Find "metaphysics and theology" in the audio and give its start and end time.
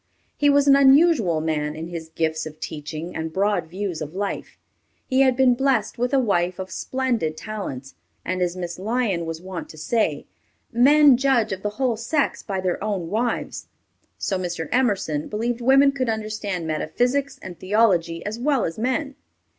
16.65-18.25